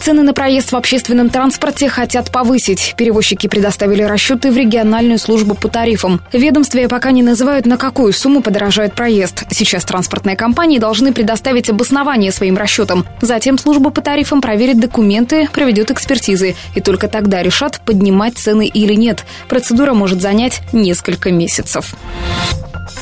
[0.00, 2.94] Цены на проезд в общественном транспорте хотят повысить.
[2.96, 6.22] Перевозчики предоставили расчеты в региональную службу по тарифам.
[6.32, 9.44] Ведомстве пока не называют, на какую сумму подорожает проезд.
[9.50, 13.06] Сейчас транспортные компании должны предоставить обоснование своим расчетам.
[13.20, 16.56] Затем служба по тарифам проверит документы, проведет экспертизы.
[16.74, 19.26] И только тогда решат, поднимать цены или нет.
[19.50, 21.94] Процедура может занять несколько месяцев.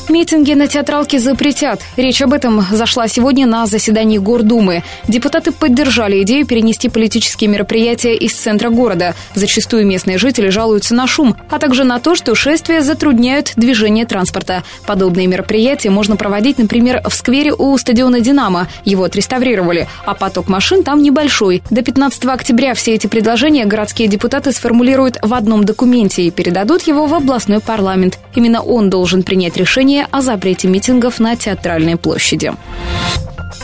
[0.09, 1.81] Митинги на театралке запретят.
[1.95, 4.81] Речь об этом зашла сегодня на заседании Гордумы.
[5.07, 9.13] Депутаты поддержали идею перенести политические мероприятия из центра города.
[9.35, 14.63] Зачастую местные жители жалуются на шум, а также на то, что шествия затрудняют движение транспорта.
[14.87, 18.67] Подобные мероприятия можно проводить, например, в сквере у стадиона «Динамо».
[18.85, 21.61] Его отреставрировали, а поток машин там небольшой.
[21.69, 27.05] До 15 октября все эти предложения городские депутаты сформулируют в одном документе и передадут его
[27.05, 28.17] в областной парламент.
[28.33, 32.51] Именно он должен принять решение решение о запрете митингов на Театральной площади.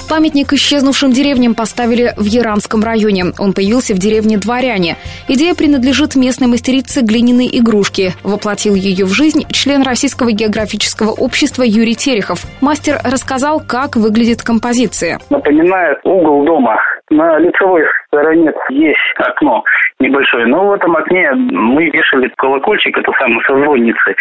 [0.09, 3.25] Памятник исчезнувшим деревням поставили в Яранском районе.
[3.39, 4.97] Он появился в деревне Дворяне.
[5.27, 8.13] Идея принадлежит местной мастерице глиняной игрушки.
[8.23, 12.45] Воплотил ее в жизнь член Российского географического общества Юрий Терехов.
[12.61, 15.19] Мастер рассказал, как выглядит композиция.
[15.29, 16.77] Напоминает угол дома.
[17.09, 19.63] На лицевой стороне есть окно
[19.99, 24.15] небольшое, но в этом окне мы вешали колокольчик, это самый со звонницей.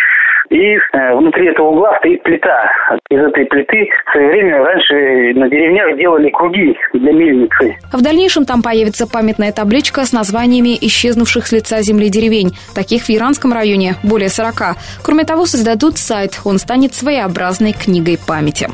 [0.50, 2.70] И э, внутри этого угла стоит плита.
[3.08, 7.76] Из этой плиты в свое время раньше на деревнях делали круги для мельницы.
[7.92, 12.52] В дальнейшем там появится памятная табличка с названиями исчезнувших с лица земли деревень.
[12.74, 14.76] Таких в Иранском районе более 40.
[15.02, 16.40] Кроме того, создадут сайт.
[16.44, 18.68] Он станет своеобразной книгой памяти.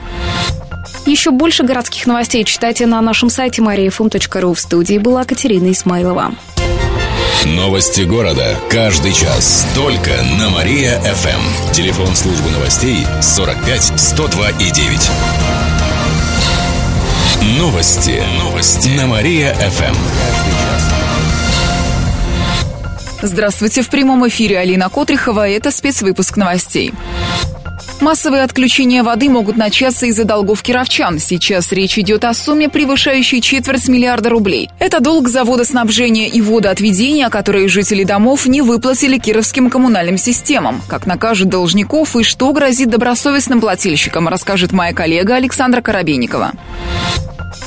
[1.06, 4.54] Еще больше городских новостей читайте на нашем сайте mariafm.ru.
[4.54, 6.34] В студии была Катерина Исмайлова.
[7.46, 8.56] Новости города.
[8.68, 9.66] Каждый час.
[9.74, 11.72] Только на Мария-ФМ.
[11.72, 15.10] Телефон службы новостей 45 102 и 9.
[17.58, 18.22] Новости.
[18.38, 18.88] Новости.
[18.88, 19.96] На Мария-ФМ.
[23.22, 23.82] Здравствуйте.
[23.82, 25.48] В прямом эфире Алина Котрихова.
[25.48, 26.92] Это спецвыпуск новостей.
[28.00, 31.18] Массовые отключения воды могут начаться из-за долгов кировчан.
[31.18, 34.70] Сейчас речь идет о сумме, превышающей четверть миллиарда рублей.
[34.78, 40.80] Это долг завода снабжения и водоотведения, которые жители домов не выплатили кировским коммунальным системам.
[40.88, 46.52] Как накажут должников и что грозит добросовестным плательщикам, расскажет моя коллега Александра Коробейникова.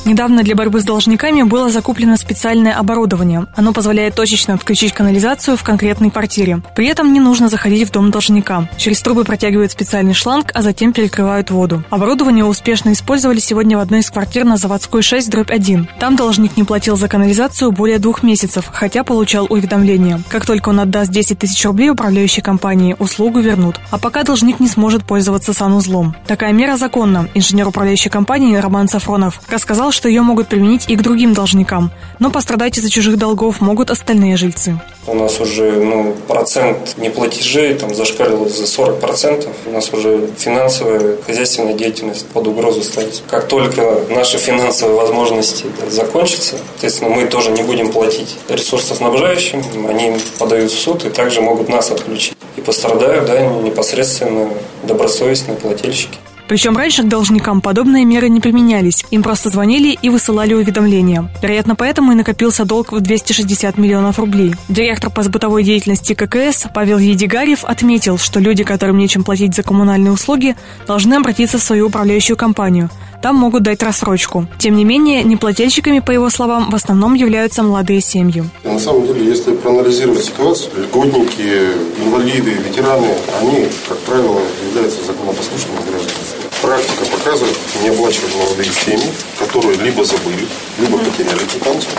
[0.06, 3.48] Недавно для борьбы с должниками было закуплено специальное оборудование.
[3.56, 6.62] Оно позволяет точечно отключить канализацию в конкретной квартире.
[6.76, 8.68] При этом не нужно заходить в дом должника.
[8.78, 11.84] Через трубы протягивают специальный шланг, а затем перекрывают воду.
[11.90, 15.90] Оборудование успешно использовали сегодня в одной из квартир на заводской 6 дробь 1.
[16.00, 20.22] Там должник не платил за канализацию более двух месяцев, хотя получал уведомление.
[20.30, 23.80] Как только он отдаст 10 тысяч рублей управляющей компании, услугу вернут.
[23.92, 26.16] А пока должник не сможет пользоваться санузлом.
[26.28, 27.30] Такая мера законна.
[27.34, 32.32] Инженер управляющей компании Роман Сафронов рассказал, что ее могут применить и к другим должникам, но
[32.32, 34.80] пострадать из-за чужих долгов могут остальные жильцы.
[35.06, 39.48] У нас уже ну, процент неплатежей там, зашкалил за 40%.
[39.66, 43.22] У нас уже финансовая, хозяйственная деятельность под угрозу стоит.
[43.30, 50.72] Как только наши финансовые возможности закончатся, соответственно, мы тоже не будем платить ресурсоснабжающим, они подают
[50.72, 52.38] в суд и также могут нас отключить.
[52.56, 54.50] И пострадают да, непосредственно
[54.84, 56.18] добросовестные плательщики.
[56.54, 59.04] Причем раньше к должникам подобные меры не применялись.
[59.10, 61.28] Им просто звонили и высылали уведомления.
[61.42, 64.54] Вероятно, поэтому и накопился долг в 260 миллионов рублей.
[64.70, 70.12] Директор по сбытовой деятельности ККС Павел Едигарев отметил, что люди, которым нечем платить за коммунальные
[70.12, 70.56] услуги,
[70.86, 72.92] должны обратиться в свою управляющую компанию.
[73.24, 74.46] Там могут дать рассрочку.
[74.60, 78.44] Тем не менее, неплательщиками, по его словам, в основном являются молодые семьи.
[78.64, 81.72] На самом деле, если проанализировать ситуацию, льготники,
[82.06, 83.08] инвалиды, ветераны,
[83.42, 84.40] они, как правило,
[84.70, 86.33] являются законопослушными гражданами.
[86.64, 90.48] Практика показывает неоплачивать молодые семьи, которые либо забыли,
[90.80, 91.92] либо потеряли квитанцию,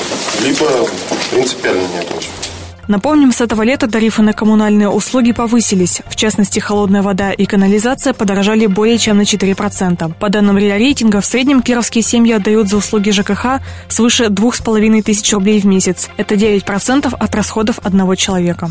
[0.43, 0.89] либо
[1.31, 2.45] принципиально не оплачивают.
[2.89, 6.01] Напомним, с этого лета тарифы на коммунальные услуги повысились.
[6.09, 10.15] В частности, холодная вода и канализация подорожали более чем на 4%.
[10.19, 15.31] По данным РИА рейтинга, в среднем кировские семьи отдают за услуги ЖКХ свыше 2,5 тысяч
[15.35, 16.09] рублей в месяц.
[16.17, 18.71] Это 9% от расходов одного человека.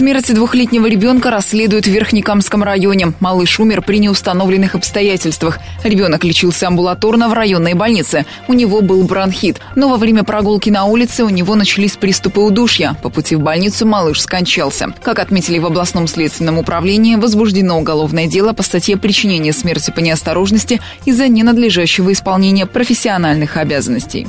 [0.00, 3.12] Смерть двухлетнего ребенка расследуют в Верхнекамском районе.
[3.20, 5.58] Малыш умер при неустановленных обстоятельствах.
[5.84, 8.24] Ребенок лечился амбулаторно в районной больнице.
[8.48, 9.60] У него был бронхит.
[9.76, 12.96] Но во время прогулки на улице у него начались приступы удушья.
[13.02, 14.94] По пути в больницу малыш скончался.
[15.02, 20.80] Как отметили в областном следственном управлении, возбуждено уголовное дело по статье причинения смерти по неосторожности
[21.04, 24.28] из-за ненадлежащего исполнения профессиональных обязанностей.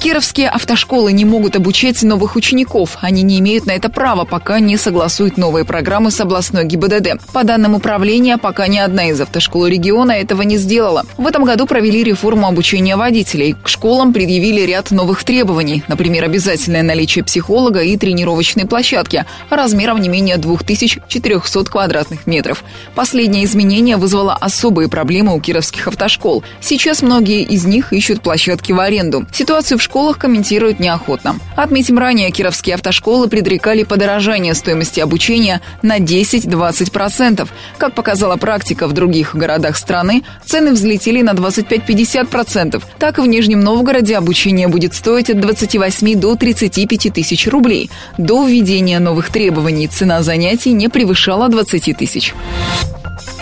[0.00, 2.96] Кировские автошколы не могут обучать новых учеников.
[3.00, 7.20] Они не имеют на это права, пока не согласуют новые программы с областной ГИБДД.
[7.32, 11.04] По данным управления, пока ни одна из автошкол региона этого не сделала.
[11.16, 13.54] В этом году провели реформу обучения водителей.
[13.62, 15.82] К школам предъявили ряд новых требований.
[15.88, 22.64] Например, обязательное наличие психолога и тренировочной площадки размером не менее 2400 квадратных метров.
[22.94, 26.42] Последнее изменение вызвало особые проблемы у кировских автошкол.
[26.60, 29.26] Сейчас многие из них ищут площадки в аренду.
[29.70, 31.36] Ситуацию в школах комментируют неохотно.
[31.54, 37.48] Отметим ранее, кировские автошколы предрекали подорожание стоимости обучения на 10-20%.
[37.78, 42.82] Как показала практика в других городах страны, цены взлетели на 25-50%.
[42.98, 47.92] Так и в Нижнем Новгороде обучение будет стоить от 28 до 35 тысяч рублей.
[48.18, 52.34] До введения новых требований цена занятий не превышала 20 тысяч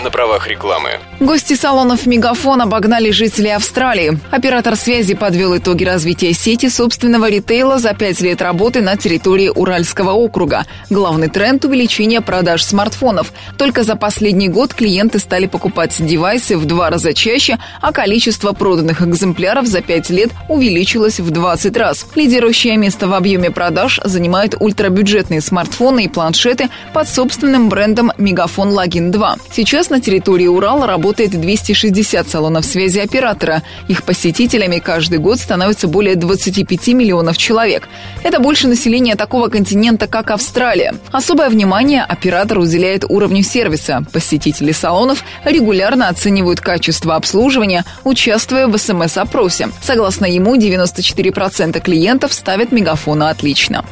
[0.04, 0.98] на правах рекламы.
[1.20, 4.20] Гости салонов «Мегафон» обогнали жителей Австралии.
[4.30, 10.12] Оператор связи подвел итоги развития сети собственного ритейла за пять лет работы на территории Уральского
[10.12, 10.64] округа.
[10.90, 13.32] Главный тренд– увеличение продаж смартфонов.
[13.56, 19.02] Только за последний год клиенты стали покупать девайсы в два раза чаще, а количество проданных
[19.02, 22.06] экземпляров за пять лет увеличилось в 20 раз.
[22.14, 29.10] Лидирующее место в объеме продаж занимают ультрабюджетные смартфоны и планшеты под собственным брендом «Мегафон Лагин
[29.10, 29.40] 2».
[29.50, 33.62] Сейчас на территории Урала работает 260 салонов связи оператора.
[33.88, 37.88] Их посетителями каждый год становится более 25 миллионов человек.
[38.22, 40.94] Это больше населения такого континента, как Австралия.
[41.10, 44.04] Особое внимание оператор уделяет уровню сервиса.
[44.12, 49.70] Посетители салонов регулярно оценивают качество обслуживания, участвуя в СМС-опросе.
[49.80, 53.82] Согласно ему, 94% клиентов ставят мегафона отлично.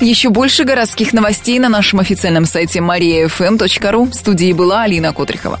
[0.00, 4.10] Еще больше городских новостей на нашем официальном сайте mariafm.ru.
[4.10, 5.60] В студии была Алина Котрихова.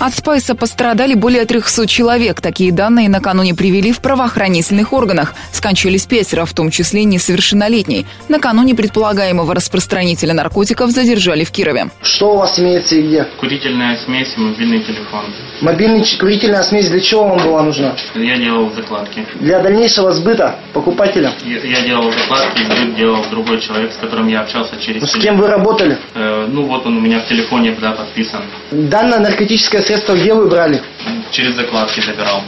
[0.00, 2.40] От спайса пострадали более 300 человек.
[2.40, 5.34] Такие данные накануне привели в правоохранительных органах.
[5.52, 8.06] Скончались пятеро, в том числе несовершеннолетний.
[8.28, 11.90] Накануне предполагаемого распространителя наркотиков задержали в Кирове.
[12.02, 13.24] Что у вас имеется и где?
[13.38, 15.24] Курительная смесь и мобильный телефон.
[15.60, 17.96] Мобильный, курительная смесь для чего вам была нужна?
[18.14, 19.24] Я делал закладки.
[19.40, 21.32] Для дальнейшего сбыта покупателя?
[21.44, 25.16] Я, я делал закладки, сбыт делал другой человек, с которым я общался через ну, С
[25.16, 25.96] кем вы работали?
[26.14, 28.42] Э, ну вот он у меня в телефоне да, подписан.
[28.72, 30.82] Данное наркотическое средство где вы брали?
[31.30, 32.42] Через закладки забирал.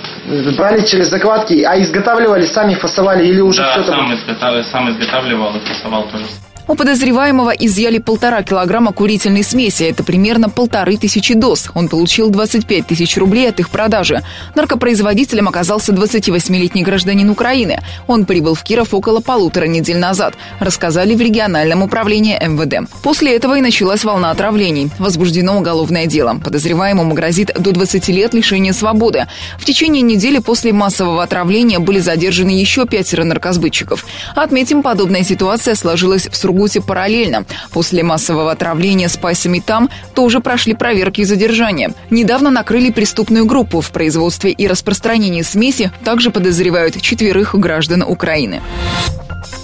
[0.57, 3.93] Брали через закладки, а изготавливали, сами фасовали или уже да, кто-то?
[3.93, 6.25] сам, изготавливал, сам изготавливал и фасовал тоже.
[6.69, 9.85] У подозреваемого изъяли полтора килограмма курительной смеси.
[9.85, 11.71] Это примерно полторы тысячи доз.
[11.75, 14.23] Он получил 25 тысяч рублей от их продажи.
[14.57, 17.81] Наркопроизводителем оказался 28-летний гражданин Украины.
[18.09, 20.35] Он прибыл в Киров около полутора недель назад.
[20.59, 22.91] Рассказали в региональном управлении МВД.
[23.01, 24.91] После этого и началась волна отравлений.
[24.99, 26.41] Возбуждено уголовное дело.
[26.43, 29.27] Подозреваемому грозит до 20 лет лишения свободы.
[29.57, 34.05] В течение недели после массового отравления были задержаны еще пятеро наркосбытчиков.
[34.35, 37.45] Отметим, подобная ситуация сложилась в Сургуте Сургуте параллельно.
[37.71, 41.93] После массового отравления спайсами там тоже прошли проверки и задержания.
[42.09, 45.91] Недавно накрыли преступную группу в производстве и распространении смеси.
[46.03, 48.63] Также подозревают четверых граждан Украины.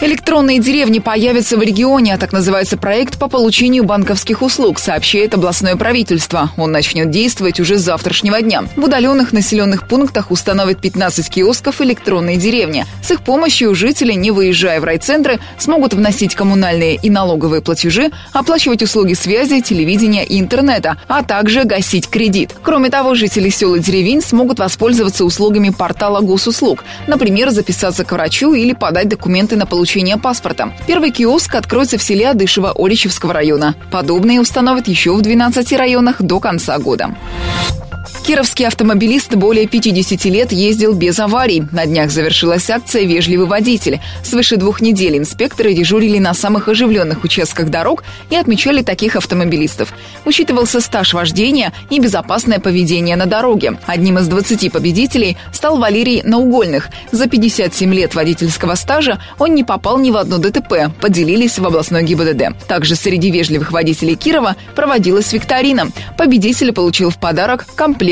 [0.04, 5.76] Электронные деревни появятся в регионе, а так называется проект по получению банковских услуг, сообщает областное
[5.76, 6.50] правительство.
[6.56, 8.64] Он начнет действовать уже с завтрашнего дня.
[8.74, 12.84] В удаленных населенных пунктах установят 15 киосков электронной деревни.
[13.00, 18.82] С их помощью жители, не выезжая в райцентры, смогут вносить коммунальные и налоговые платежи, оплачивать
[18.82, 22.56] услуги связи, телевидения и интернета, а также гасить кредит.
[22.64, 28.52] Кроме того, жители сел и деревень смогут воспользоваться услугами портала госуслуг, например, записаться к врачу
[28.54, 30.72] или подать документы на получения паспорта.
[30.86, 33.74] Первый киоск откроется в селе Адышево Оличевского района.
[33.90, 37.14] Подобные установят еще в 12 районах до конца года.
[38.24, 41.64] Кировский автомобилист более 50 лет ездил без аварий.
[41.72, 44.00] На днях завершилась акция «Вежливый водитель».
[44.22, 49.92] Свыше двух недель инспекторы дежурили на самых оживленных участках дорог и отмечали таких автомобилистов.
[50.24, 53.76] Учитывался стаж вождения и безопасное поведение на дороге.
[53.86, 56.90] Одним из 20 победителей стал Валерий Наугольных.
[57.10, 62.04] За 57 лет водительского стажа он не попал ни в одно ДТП, поделились в областной
[62.04, 62.66] ГИБДД.
[62.68, 65.88] Также среди вежливых водителей Кирова проводилась викторина.
[66.16, 68.11] Победитель получил в подарок комплект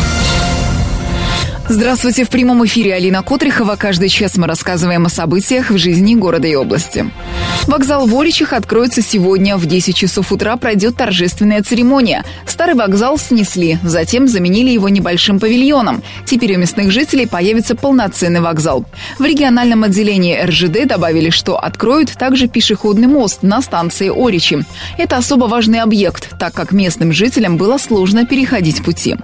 [1.69, 3.75] Здравствуйте, в прямом эфире Алина Котрихова.
[3.75, 7.09] Каждый час мы рассказываем о событиях в жизни города и области.
[7.67, 8.19] Вокзал в
[8.51, 9.55] откроется сегодня.
[9.55, 12.25] В 10 часов утра пройдет торжественная церемония.
[12.45, 16.01] Старый вокзал снесли, затем заменили его небольшим павильоном.
[16.25, 18.85] Теперь у местных жителей появится полноценный вокзал.
[19.19, 24.65] В региональном отделении РЖД добавили, что откроют также пешеходный мост на станции Оричи.
[24.97, 29.15] Это особо важный объект, так как местным жителям было сложно переходить пути.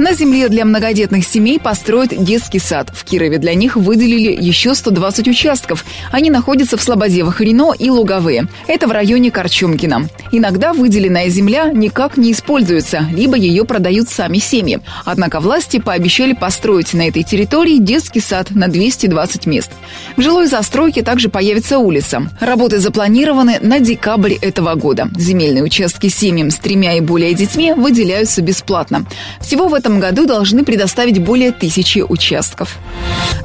[0.00, 2.88] На земле для многодетных семей построят детский сад.
[2.90, 5.84] В Кирове для них выделили еще 120 участков.
[6.10, 8.48] Они находятся в Слободевах Рено и Луговые.
[8.66, 10.08] Это в районе Корчумкина.
[10.32, 14.80] Иногда выделенная земля никак не используется, либо ее продают сами семьи.
[15.04, 19.70] Однако власти пообещали построить на этой территории детский сад на 220 мест.
[20.16, 22.30] В жилой застройке также появится улица.
[22.40, 25.10] Работы запланированы на декабрь этого года.
[25.14, 29.04] Земельные участки семьям с тремя и более детьми выделяются бесплатно.
[29.40, 32.78] Всего в этом году должны предоставить более тысячи участков.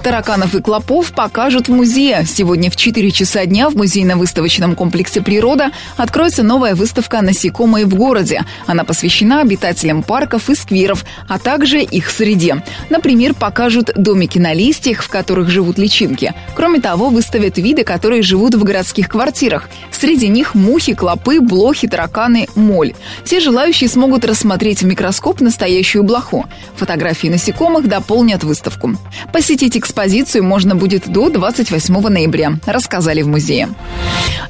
[0.04, 2.26] Тараканов и клопов покажут в музее.
[2.28, 8.44] Сегодня в 4 часа дня в музейно-выставочном комплексе «Природа» откроется новая выставка «Насекомые в городе».
[8.68, 12.62] Она посвящена обитателям парков и скверов, а также их среде.
[12.92, 16.36] Например, покажут домики на листьях, в которых живут личинки.
[16.56, 19.70] Кроме того, выставят виды, которые живут в городских квартирах.
[19.92, 22.94] Среди них мухи, клопы, блохи, тараканы, моль.
[23.24, 25.42] Все желающие смогут рассмотреть в микроскоп
[25.86, 26.46] настоящую блоху.
[26.76, 28.96] Фотографии насекомых дополнят выставку.
[29.32, 33.70] Посетить экспозицию можно будет до 28 ноября, рассказали в музее.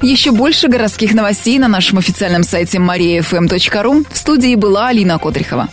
[0.02, 4.06] Еще больше городских новостей на нашем официальном сайте mariafm.ru.
[4.10, 5.68] В студии была Алина Котрихова.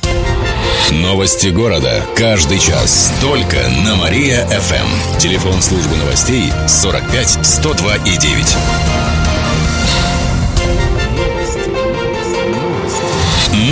[0.91, 2.03] Новости города.
[2.15, 3.13] Каждый час.
[3.21, 5.17] Только на Мария-ФМ.
[5.17, 9.12] Телефон службы новостей 45 102 и 9.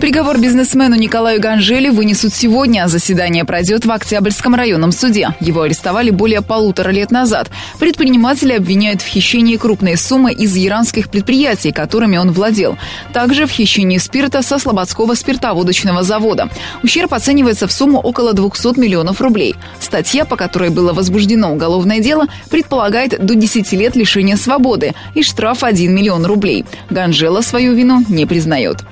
[0.00, 2.88] Приговор бизнесмену Николаю Ганжели вынесут сегодня.
[2.88, 5.30] Заседание пройдет в Октябрьском районном суде.
[5.40, 7.50] Его арестовали более полутора лет назад.
[7.78, 12.76] Предприниматели обвиняют в хищении крупной суммы из иранских предприятий, которыми он владел.
[13.12, 16.50] Также в хищении спирта со Слободского спиртоводочного завода.
[16.82, 19.54] Ущерб оценивается в сумму около 200 миллионов рублей.
[19.80, 25.64] Статья, по которой было возбуждено уголовное дело, предполагает до 10 лет лишения свободы и штраф
[25.64, 26.66] 1 миллион рублей.
[26.90, 28.84] Ганжела свою вину не признает.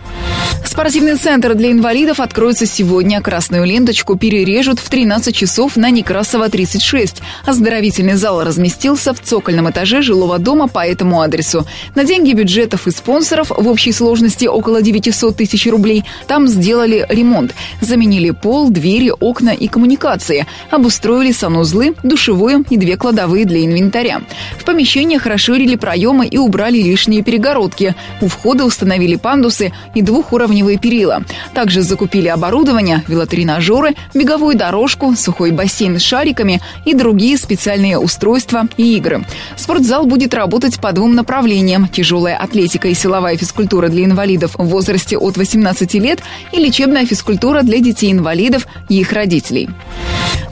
[0.73, 3.21] Спортивный центр для инвалидов откроется сегодня.
[3.21, 7.21] Красную ленточку перережут в 13 часов на Некрасова 36.
[7.45, 11.67] Оздоровительный зал разместился в цокольном этаже жилого дома по этому адресу.
[11.95, 17.55] На деньги бюджетов и спонсоров в общей сложности около 900 тысяч рублей там сделали ремонт.
[17.83, 20.47] Заменили пол, двери, окна и коммуникации.
[20.71, 24.23] Обустроили санузлы, душевую и две кладовые для инвентаря.
[24.59, 27.95] В помещениях расширили проемы и убрали лишние перегородки.
[28.23, 31.23] У входа установили пандусы и двухуровневые перила.
[31.55, 38.97] Также закупили оборудование, велотренажеры, беговую дорожку, сухой бассейн с шариками и другие специальные устройства и
[38.97, 39.25] игры.
[39.57, 45.17] Спортзал будет работать по двум направлениям– тяжелая атлетика и силовая физкультура для инвалидов в возрасте
[45.17, 46.21] от 18 лет
[46.53, 49.69] и лечебная физкультура для детей-инвалидов и их родителей.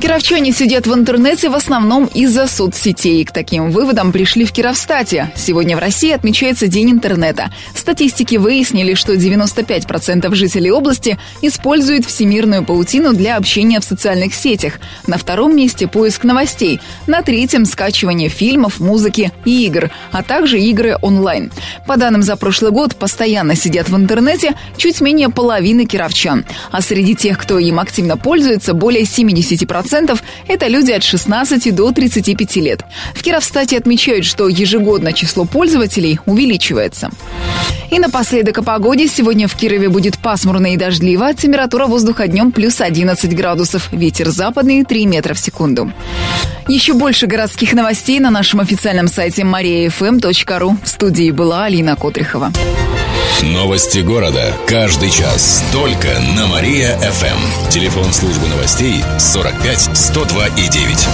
[0.00, 3.22] Кировчане сидят в интернете в основном из-за соцсетей.
[3.24, 5.30] К таким выводам пришли в Кировстате.
[5.36, 7.50] Сегодня в России отмечается День интернета.
[7.74, 14.75] Статистики выяснили, что 95% 40% жителей области используют всемирную паутину для общения в социальных сетях.
[15.07, 16.80] На втором месте поиск новостей.
[17.07, 21.52] На третьем скачивание фильмов, музыки и игр, а также игры онлайн.
[21.87, 26.45] По данным за прошлый год, постоянно сидят в интернете чуть менее половины кировчан.
[26.71, 32.57] А среди тех, кто им активно пользуется, более 70% это люди от 16 до 35
[32.57, 32.85] лет.
[33.14, 37.11] В Кировстате отмечают, что ежегодно число пользователей увеличивается.
[37.90, 39.08] И напоследок о погоде.
[39.08, 41.34] Сегодня в Кирове будет пасмурно и дождливо.
[41.34, 43.88] Температура воздуха днем плюс 11 градусов.
[43.92, 45.92] Ветер западный 3 метра в секунду.
[46.68, 50.76] Еще больше городских новостей на нашем официальном сайте mariafm.ru.
[50.82, 52.52] В студии была Алина Котрихова.
[53.42, 54.52] Новости города.
[54.66, 55.64] Каждый час.
[55.72, 57.70] Только на Мария-ФМ.
[57.70, 61.08] Телефон службы новостей 45 102 и 9.